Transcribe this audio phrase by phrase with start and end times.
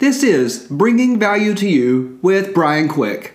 [0.00, 3.34] This is Bringing Value to You with Brian Quick.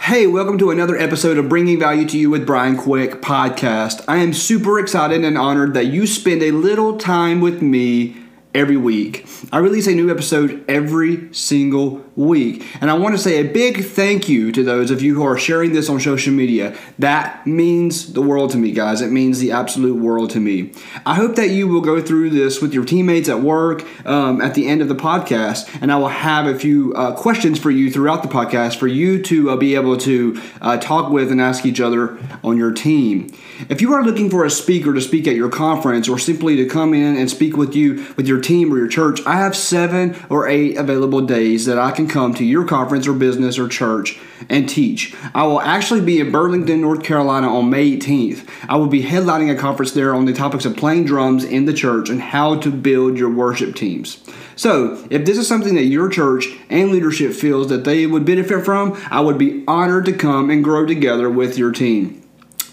[0.00, 4.04] Hey, welcome to another episode of Bringing Value to You with Brian Quick podcast.
[4.06, 8.21] I am super excited and honored that you spend a little time with me
[8.54, 9.26] every week.
[9.50, 12.66] I release a new episode every single week.
[12.80, 15.38] And I want to say a big thank you to those of you who are
[15.38, 16.76] sharing this on social media.
[16.98, 19.00] That means the world to me, guys.
[19.00, 20.72] It means the absolute world to me.
[21.06, 24.54] I hope that you will go through this with your teammates at work um, at
[24.54, 27.90] the end of the podcast, and I will have a few uh, questions for you
[27.90, 31.64] throughout the podcast for you to uh, be able to uh, talk with and ask
[31.64, 33.32] each other on your team.
[33.68, 36.66] If you are looking for a speaker to speak at your conference or simply to
[36.66, 40.16] come in and speak with you with your team or your church, I have seven
[40.28, 44.18] or eight available days that I can come to your conference or business or church
[44.48, 45.14] and teach.
[45.34, 48.48] I will actually be in Burlington, North Carolina on May 18th.
[48.68, 51.72] I will be headlining a conference there on the topics of playing drums in the
[51.72, 54.22] church and how to build your worship teams.
[54.56, 58.64] So, if this is something that your church and leadership feels that they would benefit
[58.64, 62.21] from, I would be honored to come and grow together with your team.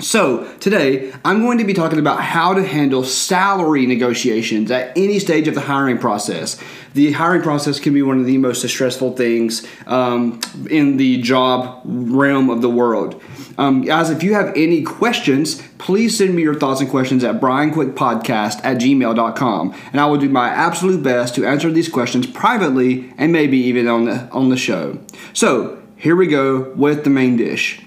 [0.00, 5.18] So, today I'm going to be talking about how to handle salary negotiations at any
[5.18, 6.56] stage of the hiring process.
[6.94, 10.38] The hiring process can be one of the most stressful things um,
[10.70, 13.20] in the job realm of the world.
[13.58, 17.40] Um, guys, if you have any questions, please send me your thoughts and questions at
[17.40, 19.74] brianquickpodcast at gmail.com.
[19.90, 23.88] And I will do my absolute best to answer these questions privately and maybe even
[23.88, 25.00] on the, on the show.
[25.32, 27.82] So, here we go with the main dish.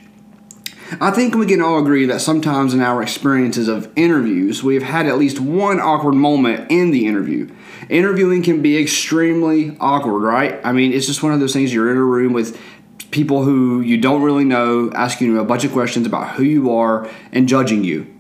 [1.00, 4.84] I think we can all agree that sometimes in our experiences of interviews, we have
[4.84, 7.50] had at least one awkward moment in the interview.
[7.90, 10.60] Interviewing can be extremely awkward, right?
[10.66, 12.60] I mean, it's just one of those things you're in a room with
[13.12, 16.76] people who you don't really know, asking you a bunch of questions about who you
[16.76, 18.14] are and judging you.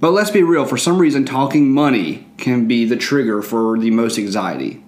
[0.00, 3.90] But let's be real, for some reason, talking money can be the trigger for the
[3.92, 4.82] most anxiety.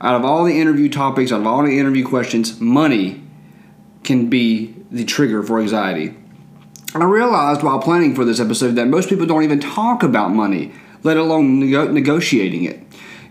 [0.00, 3.22] Out of all the interview topics, out of all the interview questions, money
[4.02, 6.16] can be the trigger for anxiety.
[6.94, 10.72] I realized while planning for this episode that most people don't even talk about money,
[11.02, 12.82] let alone nego- negotiating it.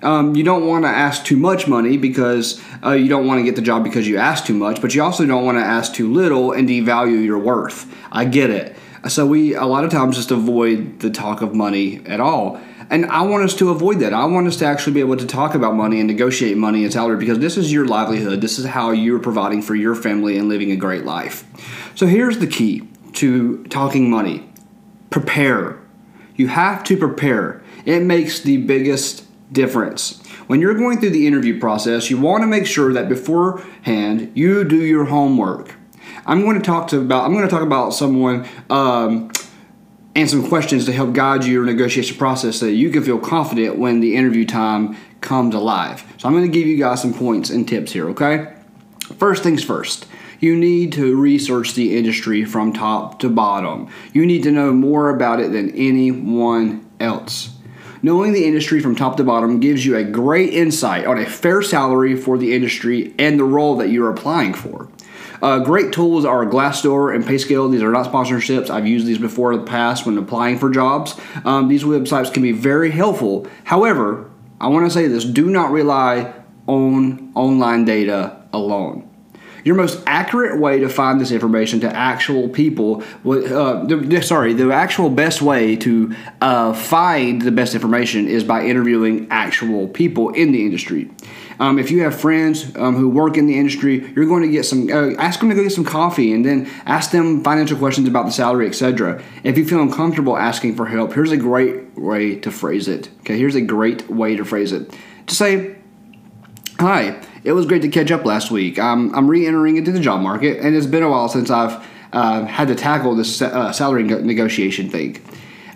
[0.01, 3.43] Um, you don't want to ask too much money because uh, you don't want to
[3.43, 5.93] get the job because you ask too much, but you also don't want to ask
[5.93, 7.85] too little and devalue your worth.
[8.11, 8.75] I get it.
[9.07, 12.59] So we a lot of times just avoid the talk of money at all.
[12.89, 14.11] And I want us to avoid that.
[14.11, 16.91] I want us to actually be able to talk about money and negotiate money and
[16.91, 18.41] salary because this is your livelihood.
[18.41, 21.45] This is how you're providing for your family and living a great life.
[21.95, 24.51] So here's the key to talking money
[25.11, 25.79] prepare.
[26.35, 27.61] You have to prepare.
[27.85, 30.25] It makes the biggest difference.
[30.47, 34.63] When you're going through the interview process, you want to make sure that beforehand you
[34.63, 35.75] do your homework.
[36.25, 39.31] I'm going to talk to about I'm going to talk about someone um,
[40.15, 43.77] and some questions to help guide your negotiation process so that you can feel confident
[43.77, 46.03] when the interview time comes alive.
[46.17, 48.53] So I'm going to give you guys some points and tips here, okay?
[49.17, 50.05] First things first
[50.41, 53.87] you need to research the industry from top to bottom.
[54.11, 57.55] You need to know more about it than anyone else.
[58.01, 61.61] Knowing the industry from top to bottom gives you a great insight on a fair
[61.61, 64.89] salary for the industry and the role that you're applying for.
[65.43, 67.71] Uh, great tools are Glassdoor and PayScale.
[67.71, 68.71] These are not sponsorships.
[68.71, 71.15] I've used these before in the past when applying for jobs.
[71.45, 73.47] Um, these websites can be very helpful.
[73.63, 76.33] However, I want to say this do not rely
[76.65, 79.10] on online data alone.
[79.63, 84.71] Your most accurate way to find this information to actual people, uh, the, sorry, the
[84.71, 90.51] actual best way to uh, find the best information is by interviewing actual people in
[90.51, 91.09] the industry.
[91.59, 94.65] Um, if you have friends um, who work in the industry, you're going to get
[94.65, 94.89] some.
[94.89, 98.25] Uh, ask them to go get some coffee, and then ask them financial questions about
[98.25, 99.21] the salary, etc.
[99.43, 103.09] If you feel uncomfortable asking for help, here's a great way to phrase it.
[103.19, 104.91] Okay, here's a great way to phrase it.
[105.27, 105.75] To say,
[106.81, 108.79] "Hi, it was great to catch up last week.
[108.79, 112.45] Um, I'm re-entering into the job market, and it's been a while since I've uh,
[112.45, 115.21] had to tackle this uh, salary negotiation thing."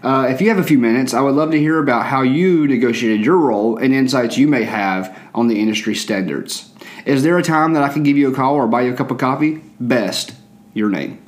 [0.02, 2.68] Uh, if you have a few minutes, I would love to hear about how you
[2.68, 6.72] negotiated your role and insights you may have on the industry standards.
[7.06, 8.96] Is there a time that I can give you a call or buy you a
[8.96, 9.62] cup of coffee?
[9.80, 10.34] Best,
[10.74, 11.24] your name.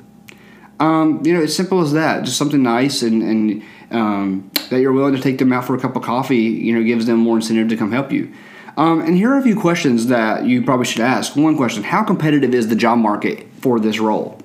[0.80, 2.24] Um, you know, it's simple as that.
[2.24, 5.80] Just something nice and, and um, that you're willing to take them out for a
[5.80, 8.32] cup of coffee, you know, gives them more incentive to come help you.
[8.78, 11.34] Um, and here are a few questions that you probably should ask.
[11.34, 14.40] One question How competitive is the job market for this role?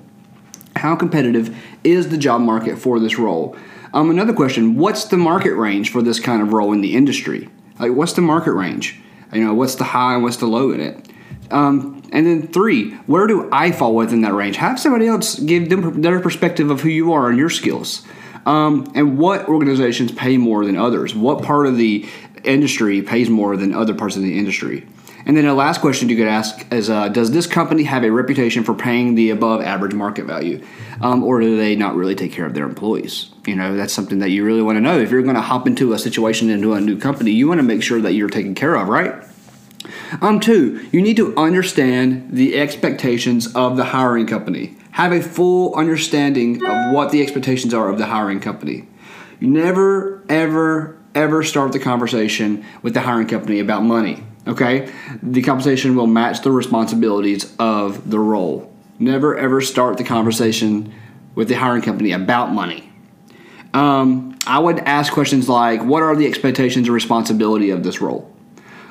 [0.74, 3.56] How competitive is the job market for this role?
[3.92, 7.48] Um, another question What's the market range for this kind of role in the industry?
[7.78, 9.00] Like, what's the market range?
[9.32, 11.08] You know, what's the high and what's the low in it?
[11.52, 14.56] Um, and then three, where do I fall within that range?
[14.56, 18.04] Have somebody else give them their perspective of who you are and your skills.
[18.46, 21.14] Um, and what organizations pay more than others?
[21.14, 22.06] What part of the
[22.44, 24.86] industry pays more than other parts of the industry?
[25.26, 28.10] And then the last question you could ask is uh, Does this company have a
[28.10, 30.62] reputation for paying the above average market value?
[31.00, 33.30] Um, or do they not really take care of their employees?
[33.46, 34.98] You know, that's something that you really want to know.
[34.98, 37.62] If you're going to hop into a situation into a new company, you want to
[37.62, 39.24] make sure that you're taken care of, right?
[40.20, 44.76] Um, two, you need to understand the expectations of the hiring company.
[44.92, 48.86] Have a full understanding of what the expectations are of the hiring company.
[49.40, 54.24] You never, ever, ever start the conversation with the hiring company about money.
[54.46, 54.92] Okay?
[55.22, 58.72] The compensation will match the responsibilities of the role.
[58.98, 60.92] Never, ever start the conversation
[61.34, 62.90] with the hiring company about money.
[63.72, 68.30] Um, I would ask questions like What are the expectations and responsibility of this role?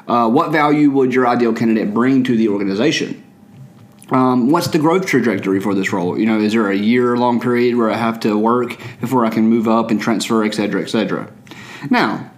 [0.08, 3.24] Uh, what value would your ideal candidate bring to the organization?
[4.12, 6.20] Um, what's the growth trajectory for this role?
[6.20, 9.30] You know, is there a year long period where I have to work before I
[9.30, 11.32] can move up and transfer, et cetera, et cetera?
[11.90, 12.32] Now,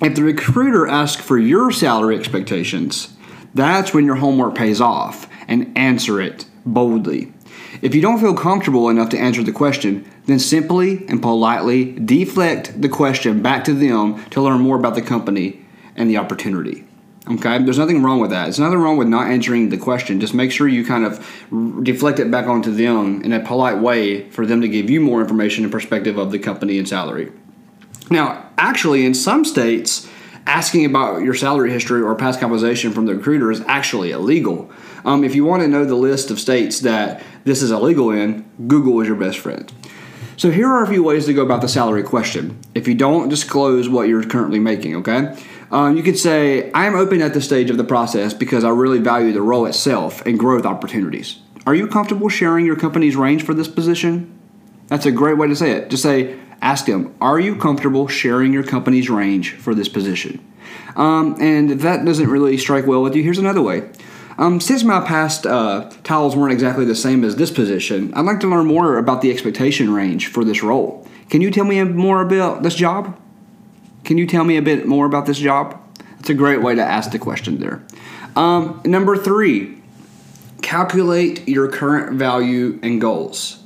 [0.00, 3.14] if the recruiter asks for your salary expectations,
[3.54, 7.32] that's when your homework pays off and answer it boldly.
[7.80, 12.80] If you don't feel comfortable enough to answer the question, then simply and politely deflect
[12.80, 15.64] the question back to them to learn more about the company
[15.96, 16.84] and the opportunity.
[17.30, 18.48] Okay, there's nothing wrong with that.
[18.48, 20.20] It's nothing wrong with not answering the question.
[20.20, 21.18] Just make sure you kind of
[21.82, 25.22] deflect it back onto them in a polite way for them to give you more
[25.22, 27.32] information and perspective of the company and salary.
[28.10, 30.08] Now, actually, in some states,
[30.46, 34.70] asking about your salary history or past compensation from the recruiter is actually illegal.
[35.04, 38.44] Um, if you want to know the list of states that this is illegal in,
[38.66, 39.72] Google is your best friend.
[40.36, 42.58] So here are a few ways to go about the salary question.
[42.74, 45.36] If you don't disclose what you're currently making, okay?
[45.70, 48.70] Um, you could say, I am open at this stage of the process because I
[48.70, 51.38] really value the role itself and growth opportunities.
[51.66, 54.38] Are you comfortable sharing your company's range for this position?
[54.88, 55.90] That's a great way to say it.
[55.90, 60.44] Just say, ask them, are you comfortable sharing your company's range for this position?
[60.96, 63.90] Um, and if that doesn't really strike well with you, here's another way.
[64.36, 68.40] Um, since my past uh, titles weren't exactly the same as this position, I'd like
[68.40, 71.06] to learn more about the expectation range for this role.
[71.30, 73.18] Can you tell me more about this job?
[74.04, 75.80] Can you tell me a bit more about this job?
[76.16, 77.82] That's a great way to ask the question there.
[78.34, 79.80] Um, number three,
[80.62, 83.63] calculate your current value and goals.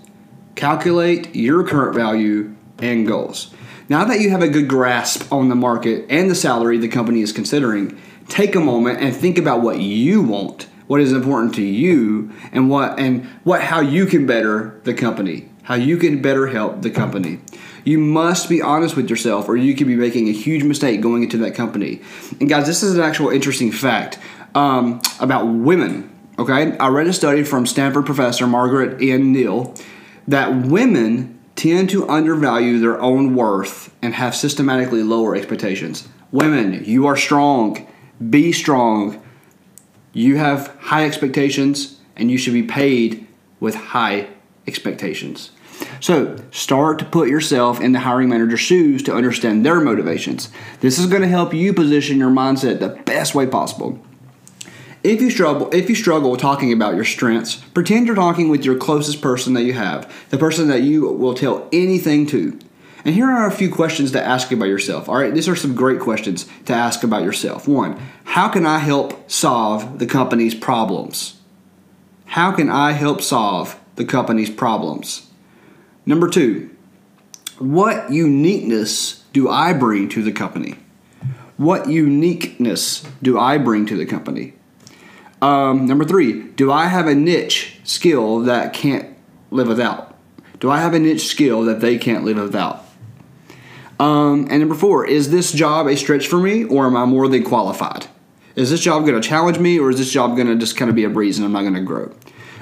[0.59, 3.55] Calculate your current value and goals.
[3.89, 7.21] Now that you have a good grasp on the market and the salary the company
[7.21, 7.97] is considering,
[8.27, 12.69] take a moment and think about what you want, what is important to you, and
[12.69, 16.91] what and what how you can better the company, how you can better help the
[16.91, 17.39] company.
[17.85, 21.23] You must be honest with yourself, or you could be making a huge mistake going
[21.23, 22.03] into that company.
[22.41, 24.19] And guys, this is an actual interesting fact
[24.57, 26.13] um, about women.
[26.37, 29.33] Okay, I read a study from Stanford professor Margaret N.
[29.33, 29.73] Neale
[30.29, 36.07] that women tend to undervalue their own worth and have systematically lower expectations.
[36.31, 37.87] Women, you are strong.
[38.31, 39.21] Be strong.
[40.13, 43.27] You have high expectations and you should be paid
[43.59, 44.29] with high
[44.67, 45.51] expectations.
[46.01, 50.51] So, start to put yourself in the hiring manager's shoes to understand their motivations.
[50.81, 54.01] This is going to help you position your mindset the best way possible.
[55.05, 58.77] If you struggle, if you struggle talking about your strengths, pretend you're talking with your
[58.77, 62.59] closest person that you have, the person that you will tell anything to.
[63.05, 65.09] And here are a few questions to ask about yourself.
[65.09, 67.69] All right, these are some great questions to ask about yourself.
[67.69, 71.41] One, how can I help solve the company's problems?
[72.27, 75.31] How can I help solve the company's problems?
[76.05, 76.71] Number two,
[77.59, 80.75] what uniqueness do I bring to the company?
[81.57, 84.55] What uniqueness do I bring to the company?
[85.41, 89.17] Um, number three, do I have a niche skill that can't
[89.51, 90.15] live without?
[90.61, 92.85] Do I have a niche skill that they can't live without?
[94.01, 97.29] Um, and number four, is this job a stretch for me or am I more
[97.29, 98.07] than qualified?
[98.57, 100.89] Is this job going to challenge me or is this job going to just kind
[100.89, 102.13] of be a breeze and I'm not going to grow?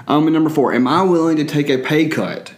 [0.08, 2.52] Um, and number four, am I willing to take a pay cut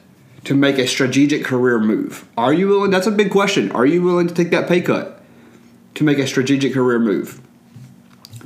[0.45, 2.29] to make a strategic career move?
[2.37, 2.91] Are you willing?
[2.91, 3.71] That's a big question.
[3.73, 5.23] Are you willing to take that pay cut
[5.95, 7.41] to make a strategic career move?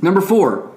[0.01, 0.72] Number four,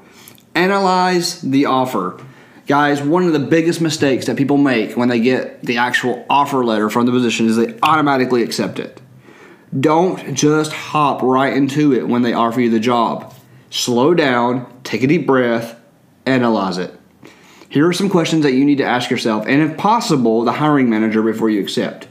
[0.56, 2.20] analyze the offer.
[2.66, 6.64] Guys, one of the biggest mistakes that people make when they get the actual offer
[6.64, 9.00] letter from the position is they automatically accept it.
[9.78, 13.32] Don't just hop right into it when they offer you the job.
[13.70, 15.78] Slow down, take a deep breath,
[16.24, 16.98] analyze it.
[17.68, 20.88] Here are some questions that you need to ask yourself, and if possible, the hiring
[20.88, 22.08] manager before you accept.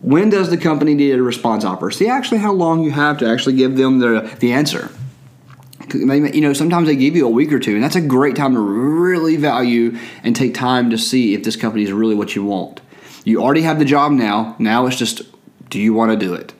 [0.00, 1.90] When does the company need a response offer?
[1.90, 4.90] See actually how long you have to actually give them the, the answer.
[5.94, 8.54] You know, sometimes they give you a week or two, and that's a great time
[8.54, 12.44] to really value and take time to see if this company is really what you
[12.44, 12.80] want.
[13.24, 14.56] You already have the job now.
[14.58, 15.22] Now it's just,
[15.68, 16.52] do you want to do it?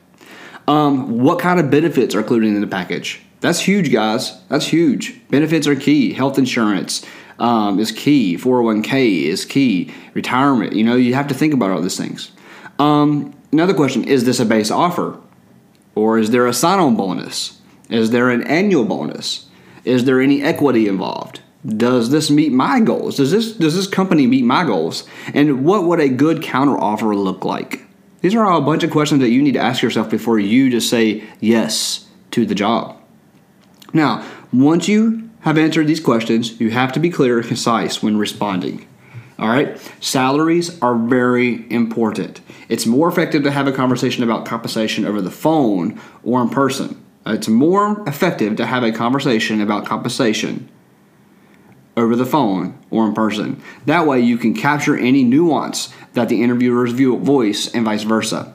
[0.69, 3.21] Um, what kind of benefits are included in the package?
[3.41, 4.41] That's huge, guys.
[4.49, 5.21] That's huge.
[5.29, 6.13] Benefits are key.
[6.13, 7.05] Health insurance
[7.41, 8.37] um, is key.
[8.37, 9.93] 401k is key.
[10.15, 10.75] Retirement.
[10.75, 12.31] You know, you have to think about all these things.
[12.79, 15.19] Um, another question is this a base offer?
[15.95, 17.61] Or is there a sign on bonus?
[17.93, 19.47] Is there an annual bonus?
[19.85, 21.41] Is there any equity involved?
[21.67, 23.17] Does this meet my goals?
[23.17, 25.05] Does this does this company meet my goals?
[25.35, 27.85] And what would a good counter offer look like?
[28.21, 30.71] These are all a bunch of questions that you need to ask yourself before you
[30.71, 32.97] just say yes to the job.
[33.93, 38.17] Now, once you have answered these questions, you have to be clear and concise when
[38.17, 38.87] responding.
[39.39, 39.77] All right?
[40.01, 42.41] Salaries are very important.
[42.69, 47.02] It's more effective to have a conversation about compensation over the phone or in person.
[47.27, 50.69] Uh, it's more effective to have a conversation about compensation
[51.97, 53.63] over the phone or in person.
[53.87, 58.55] That way, you can capture any nuance that the interviewer's view, voice and vice versa.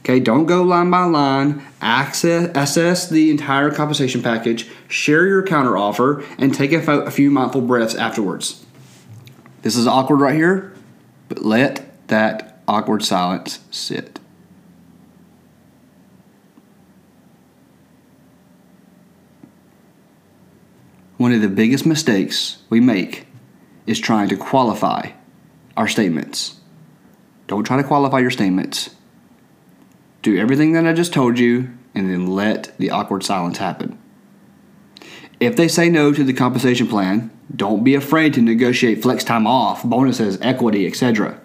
[0.00, 1.62] Okay, don't go line by line.
[1.82, 7.30] Access, assess the entire compensation package, share your counteroffer, and take a, fo- a few
[7.30, 8.64] mindful breaths afterwards.
[9.62, 10.72] This is awkward right here,
[11.28, 14.18] but let that awkward silence sit.
[21.18, 23.26] One of the biggest mistakes we make
[23.88, 25.10] is trying to qualify
[25.76, 26.60] our statements.
[27.48, 28.90] Don't try to qualify your statements.
[30.22, 33.98] Do everything that I just told you and then let the awkward silence happen.
[35.40, 39.46] If they say no to the compensation plan, don't be afraid to negotiate flex time
[39.46, 41.40] off, bonuses, equity, etc.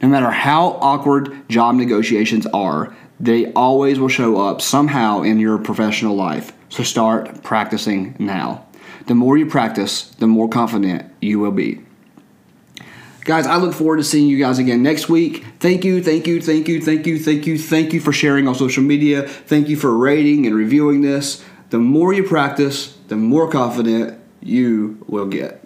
[0.00, 5.58] No matter how awkward job negotiations are, they always will show up somehow in your
[5.58, 6.54] professional life.
[6.70, 8.65] So start practicing now.
[9.06, 11.80] The more you practice, the more confident you will be.
[13.24, 15.44] Guys, I look forward to seeing you guys again next week.
[15.58, 18.54] Thank you, thank you, thank you, thank you, thank you, thank you for sharing on
[18.54, 19.22] social media.
[19.26, 21.44] Thank you for rating and reviewing this.
[21.70, 25.65] The more you practice, the more confident you will get.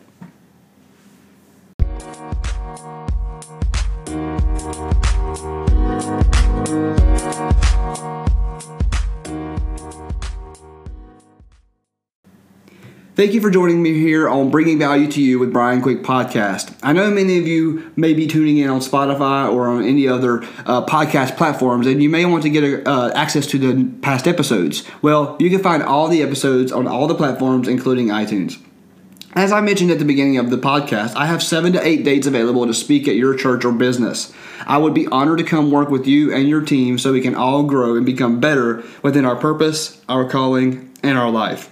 [13.21, 16.75] Thank you for joining me here on Bringing Value to You with Brian Quick podcast.
[16.83, 20.43] I know many of you may be tuning in on Spotify or on any other
[20.65, 24.89] uh, podcast platforms, and you may want to get uh, access to the past episodes.
[25.03, 28.59] Well, you can find all the episodes on all the platforms, including iTunes.
[29.35, 32.27] As I mentioned at the beginning of the podcast, I have seven to eight dates
[32.27, 34.33] available to speak at your church or business.
[34.67, 37.35] I would be honored to come work with you and your team so we can
[37.35, 41.70] all grow and become better within our purpose, our calling, and our life.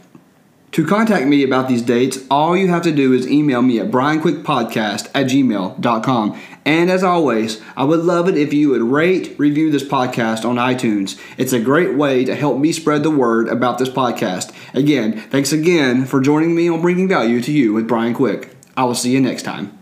[0.72, 3.90] To contact me about these dates, all you have to do is email me at
[3.90, 6.40] brianquickpodcast at gmail.com.
[6.64, 10.56] And as always, I would love it if you would rate, review this podcast on
[10.56, 11.18] iTunes.
[11.38, 14.52] It's a great way to help me spread the word about this podcast.
[14.74, 18.54] Again, thanks again for joining me on Bringing Value to You with Brian Quick.
[18.76, 19.77] I will see you next time.